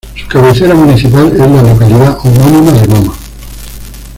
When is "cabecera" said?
0.27-0.73